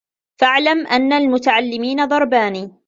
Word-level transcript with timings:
فَاعْلَمْ 0.41 0.87
أَنَّ 0.87 1.13
الْمُتَعَلِّمِينَ 1.13 2.05
ضَرْبَانِ 2.05 2.71